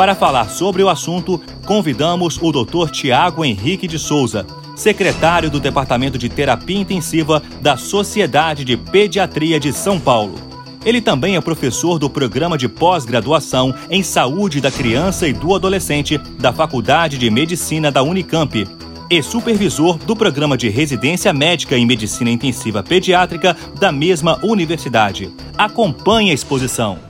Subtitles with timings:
[0.00, 2.88] para falar sobre o assunto, convidamos o Dr.
[2.90, 9.74] Tiago Henrique de Souza, secretário do Departamento de Terapia Intensiva da Sociedade de Pediatria de
[9.74, 10.36] São Paulo.
[10.86, 16.16] Ele também é professor do programa de pós-graduação em Saúde da Criança e do Adolescente
[16.16, 18.66] da Faculdade de Medicina da Unicamp
[19.10, 25.30] e supervisor do programa de residência médica em medicina intensiva pediátrica da mesma universidade.
[25.58, 27.09] Acompanhe a exposição.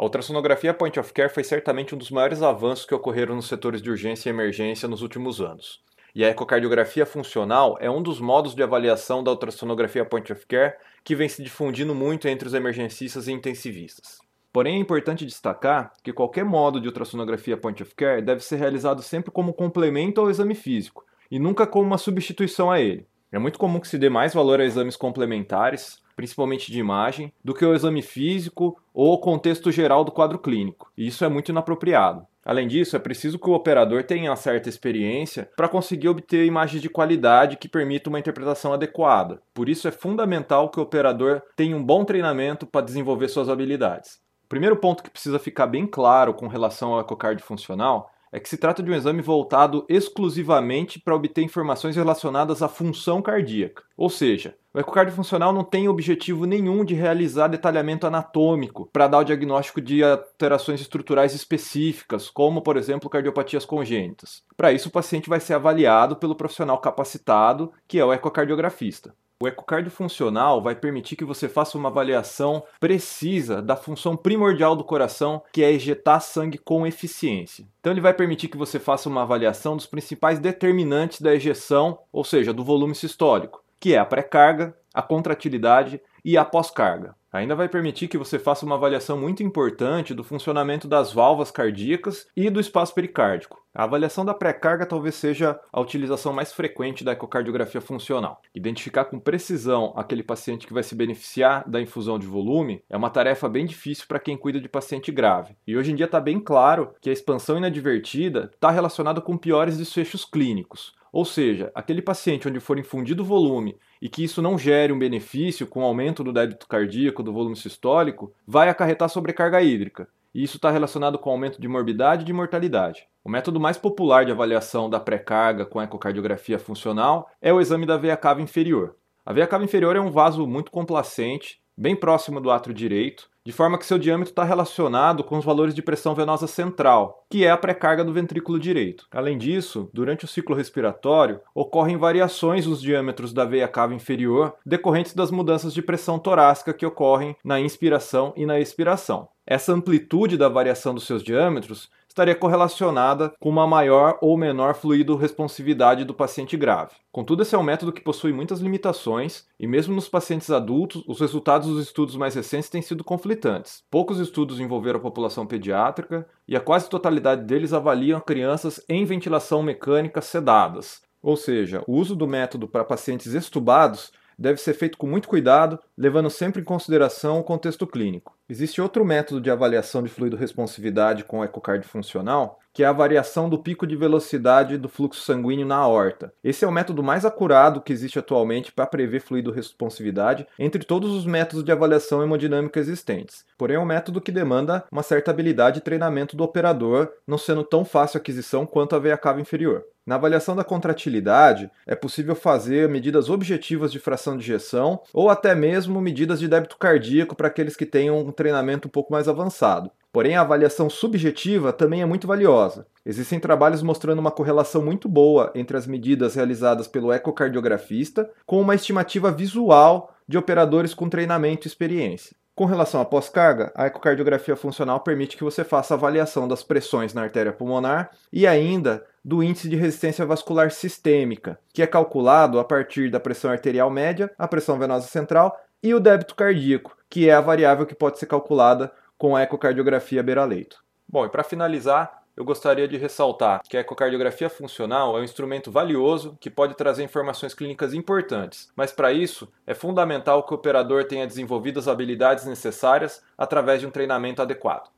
[0.00, 3.82] A ultrassonografia point of care foi certamente um dos maiores avanços que ocorreram nos setores
[3.82, 5.78] de urgência e emergência nos últimos anos.
[6.14, 10.76] E a ecocardiografia funcional é um dos modos de avaliação da ultrassonografia point of care
[11.04, 14.20] que vem se difundindo muito entre os emergencistas e intensivistas.
[14.50, 19.02] Porém, é importante destacar que qualquer modo de ultrassonografia point of care deve ser realizado
[19.02, 23.06] sempre como complemento ao exame físico e nunca como uma substituição a ele.
[23.32, 27.54] É muito comum que se dê mais valor a exames complementares, principalmente de imagem, do
[27.54, 30.90] que o exame físico ou o contexto geral do quadro clínico.
[30.96, 32.26] E isso é muito inapropriado.
[32.44, 36.82] Além disso, é preciso que o operador tenha uma certa experiência para conseguir obter imagens
[36.82, 39.40] de qualidade que permitam uma interpretação adequada.
[39.54, 44.18] Por isso, é fundamental que o operador tenha um bom treinamento para desenvolver suas habilidades.
[44.44, 48.48] O primeiro ponto que precisa ficar bem claro com relação ao ecocardio funcional é que
[48.48, 53.82] se trata de um exame voltado exclusivamente para obter informações relacionadas à função cardíaca.
[53.96, 59.18] Ou seja, o ecocardio funcional não tem objetivo nenhum de realizar detalhamento anatômico para dar
[59.18, 64.44] o diagnóstico de alterações estruturais específicas, como, por exemplo, cardiopatias congênitas.
[64.56, 69.12] Para isso, o paciente vai ser avaliado pelo profissional capacitado, que é o ecocardiografista.
[69.42, 74.84] O ecocardio funcional vai permitir que você faça uma avaliação precisa da função primordial do
[74.84, 77.66] coração, que é ejetar sangue com eficiência.
[77.80, 82.22] Então ele vai permitir que você faça uma avaliação dos principais determinantes da ejeção, ou
[82.22, 87.16] seja, do volume sistólico, que é a pré-carga, a contratilidade e a pós-carga.
[87.32, 92.26] Ainda vai permitir que você faça uma avaliação muito importante do funcionamento das válvulas cardíacas
[92.36, 93.60] e do espaço pericárdico.
[93.72, 98.42] A avaliação da pré-carga talvez seja a utilização mais frequente da ecocardiografia funcional.
[98.52, 103.10] Identificar com precisão aquele paciente que vai se beneficiar da infusão de volume é uma
[103.10, 105.56] tarefa bem difícil para quem cuida de paciente grave.
[105.64, 109.78] E hoje em dia está bem claro que a expansão inadvertida está relacionada com piores
[109.78, 110.98] desfechos clínicos.
[111.12, 115.66] Ou seja, aquele paciente onde for infundido volume e que isso não gere um benefício
[115.66, 120.08] com o aumento do débito cardíaco, do volume sistólico, vai acarretar sobrecarga hídrica.
[120.34, 123.08] E isso está relacionado com aumento de morbidade e de mortalidade.
[123.24, 127.96] O método mais popular de avaliação da pré-carga com ecocardiografia funcional é o exame da
[127.96, 128.96] veia cava inferior.
[129.26, 133.52] A veia cava inferior é um vaso muito complacente, bem próximo do átrio direito, de
[133.52, 137.50] forma que seu diâmetro está relacionado com os valores de pressão venosa central, que é
[137.50, 139.06] a pré-carga do ventrículo direito.
[139.10, 145.14] Além disso, durante o ciclo respiratório, ocorrem variações nos diâmetros da veia cava inferior decorrentes
[145.14, 149.28] das mudanças de pressão torácica que ocorrem na inspiração e na expiração.
[149.46, 155.14] Essa amplitude da variação dos seus diâmetros estaria correlacionada com uma maior ou menor fluido
[155.14, 156.96] responsividade do paciente grave.
[157.12, 161.20] Contudo, esse é um método que possui muitas limitações e mesmo nos pacientes adultos, os
[161.20, 163.84] resultados dos estudos mais recentes têm sido conflitantes.
[163.88, 169.62] Poucos estudos envolveram a população pediátrica e a quase totalidade deles avaliam crianças em ventilação
[169.62, 171.02] mecânica sedadas.
[171.22, 174.10] Ou seja, o uso do método para pacientes estubados
[174.40, 178.34] deve ser feito com muito cuidado, levando sempre em consideração o contexto clínico.
[178.48, 183.48] Existe outro método de avaliação de fluido responsividade com ecocardio funcional, que é a variação
[183.48, 186.32] do pico de velocidade do fluxo sanguíneo na aorta.
[186.42, 191.12] Esse é o método mais acurado que existe atualmente para prever fluido responsividade entre todos
[191.12, 193.44] os métodos de avaliação hemodinâmica existentes.
[193.58, 197.62] Porém, é um método que demanda uma certa habilidade e treinamento do operador, não sendo
[197.62, 199.84] tão fácil a aquisição quanto a veia cava inferior.
[200.10, 205.54] Na avaliação da contratilidade, é possível fazer medidas objetivas de fração de ejeção ou até
[205.54, 209.88] mesmo medidas de débito cardíaco para aqueles que tenham um treinamento um pouco mais avançado.
[210.12, 212.88] Porém, a avaliação subjetiva também é muito valiosa.
[213.06, 218.74] Existem trabalhos mostrando uma correlação muito boa entre as medidas realizadas pelo ecocardiografista com uma
[218.74, 222.34] estimativa visual de operadores com treinamento e experiência.
[222.60, 227.22] Com relação à pós-carga, a ecocardiografia funcional permite que você faça avaliação das pressões na
[227.22, 233.10] artéria pulmonar e ainda do índice de resistência vascular sistêmica, que é calculado a partir
[233.10, 237.40] da pressão arterial média, a pressão venosa central e o débito cardíaco, que é a
[237.40, 240.84] variável que pode ser calculada com a ecocardiografia beira-leito.
[241.08, 245.70] Bom, e para finalizar, eu gostaria de ressaltar que a ecocardiografia funcional é um instrumento
[245.70, 251.04] valioso que pode trazer informações clínicas importantes, mas para isso é fundamental que o operador
[251.04, 254.88] tenha desenvolvido as habilidades necessárias através de um treinamento adequado.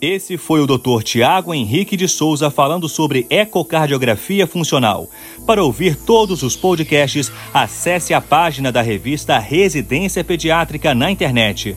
[0.00, 1.04] Esse foi o Dr.
[1.04, 5.08] Tiago Henrique de Souza falando sobre ecocardiografia funcional.
[5.46, 11.76] Para ouvir todos os podcasts, acesse a página da revista Residência Pediátrica na internet.